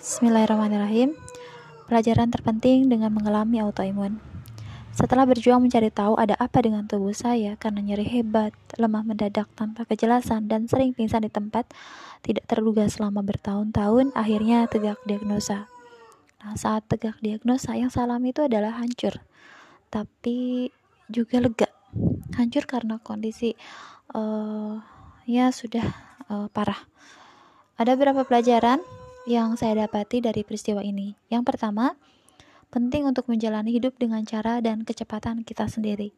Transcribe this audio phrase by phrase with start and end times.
[0.00, 1.12] Bismillahirrahmanirrahim.
[1.84, 4.16] Pelajaran terpenting dengan mengalami autoimun.
[4.96, 9.84] Setelah berjuang mencari tahu ada apa dengan tubuh saya karena nyeri hebat, lemah mendadak tanpa
[9.84, 11.68] kejelasan, dan sering pingsan di tempat
[12.24, 15.68] tidak terduga selama bertahun-tahun, akhirnya tegak diagnosa.
[16.40, 19.20] Nah, saat tegak diagnosa, yang saya alami itu adalah hancur,
[19.92, 20.72] tapi
[21.12, 21.68] juga lega.
[22.40, 23.52] Hancur karena kondisi
[24.16, 24.80] uh,
[25.28, 25.84] ya sudah
[26.32, 26.88] uh, parah.
[27.76, 28.80] Ada beberapa pelajaran
[29.28, 31.16] yang saya dapati dari peristiwa ini.
[31.28, 31.98] Yang pertama,
[32.70, 36.14] penting untuk menjalani hidup dengan cara dan kecepatan kita sendiri.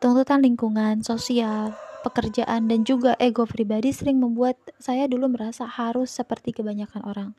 [0.00, 6.56] Tuntutan lingkungan, sosial, pekerjaan, dan juga ego pribadi sering membuat saya dulu merasa harus seperti
[6.56, 7.30] kebanyakan orang.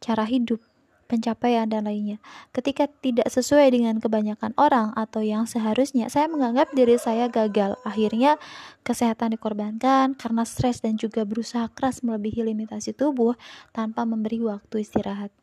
[0.00, 0.64] Cara hidup,
[1.10, 2.22] pencapaian, dan lainnya.
[2.54, 7.74] Ketika tidak sesuai dengan kebanyakan orang atau yang seharusnya, saya menganggap diri saya gagal.
[7.82, 8.38] Akhirnya,
[8.86, 13.34] kesehatan dikorbankan karena stres dan juga berusaha keras melebihi limitasi tubuh
[13.74, 15.34] tanpa memberi waktu istirahat.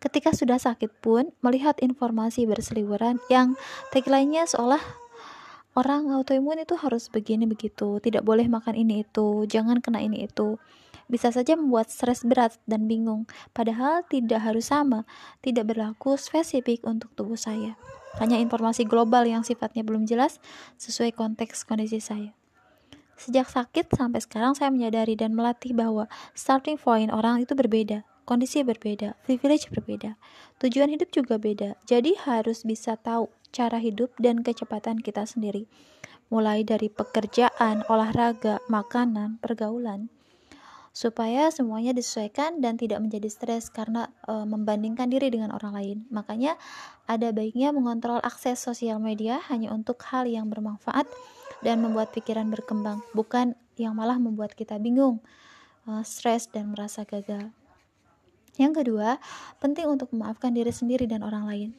[0.00, 3.60] Ketika sudah sakit pun, melihat informasi berseliweran yang
[3.92, 4.80] tagline-nya seolah
[5.76, 10.56] orang autoimun itu harus begini begitu, tidak boleh makan ini itu, jangan kena ini itu
[11.10, 15.02] bisa saja membuat stres berat dan bingung, padahal tidak harus sama,
[15.42, 17.74] tidak berlaku spesifik untuk tubuh saya.
[18.22, 20.38] Hanya informasi global yang sifatnya belum jelas
[20.78, 22.30] sesuai konteks kondisi saya.
[23.20, 28.64] Sejak sakit sampai sekarang saya menyadari dan melatih bahwa starting point orang itu berbeda, kondisi
[28.64, 30.16] berbeda, privilege berbeda,
[30.62, 31.76] tujuan hidup juga beda.
[31.84, 35.68] Jadi harus bisa tahu cara hidup dan kecepatan kita sendiri.
[36.30, 40.08] Mulai dari pekerjaan, olahraga, makanan, pergaulan,
[40.90, 45.98] supaya semuanya disesuaikan dan tidak menjadi stres karena e, membandingkan diri dengan orang lain.
[46.10, 46.58] Makanya
[47.06, 51.06] ada baiknya mengontrol akses sosial media hanya untuk hal yang bermanfaat
[51.62, 55.22] dan membuat pikiran berkembang, bukan yang malah membuat kita bingung,
[55.86, 57.54] e, stres dan merasa gagal.
[58.58, 59.16] Yang kedua,
[59.62, 61.70] penting untuk memaafkan diri sendiri dan orang lain.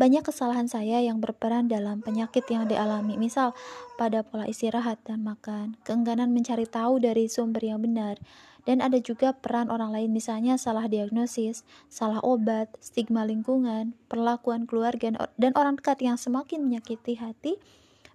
[0.00, 3.52] Banyak kesalahan saya yang berperan dalam penyakit yang dialami, misal
[4.00, 8.16] pada pola istirahat dan makan, keengganan mencari tahu dari sumber yang benar,
[8.64, 15.12] dan ada juga peran orang lain misalnya salah diagnosis, salah obat, stigma lingkungan, perlakuan keluarga,
[15.36, 17.60] dan orang dekat yang semakin menyakiti hati,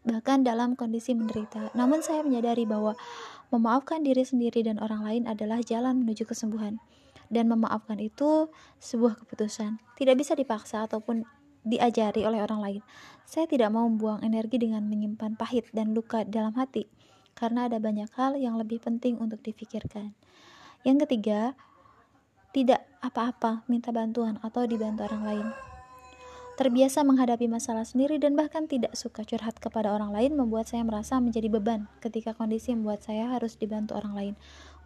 [0.02, 1.70] bahkan dalam kondisi menderita.
[1.78, 2.98] Namun saya menyadari bahwa
[3.54, 6.82] memaafkan diri sendiri dan orang lain adalah jalan menuju kesembuhan.
[7.30, 8.50] Dan memaafkan itu
[8.82, 11.26] sebuah keputusan, tidak bisa dipaksa ataupun
[11.66, 12.82] diajari oleh orang lain.
[13.26, 16.86] Saya tidak mau membuang energi dengan menyimpan pahit dan luka dalam hati,
[17.34, 20.14] karena ada banyak hal yang lebih penting untuk difikirkan.
[20.86, 21.58] Yang ketiga,
[22.54, 25.48] tidak apa-apa minta bantuan atau dibantu orang lain.
[26.56, 31.20] Terbiasa menghadapi masalah sendiri dan bahkan tidak suka curhat kepada orang lain membuat saya merasa
[31.20, 34.34] menjadi beban ketika kondisi membuat saya harus dibantu orang lain.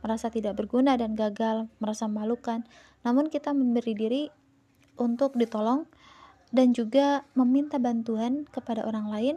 [0.02, 2.66] Merasa tidak berguna dan gagal, merasa memalukan.
[3.06, 4.24] Namun kita memberi diri
[4.98, 5.86] untuk ditolong
[6.50, 9.36] dan juga meminta bantuan kepada orang lain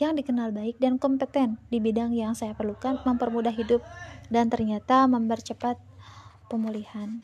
[0.00, 3.84] yang dikenal baik dan kompeten di bidang yang saya perlukan mempermudah hidup
[4.32, 5.76] dan ternyata mempercepat
[6.48, 7.20] pemulihan.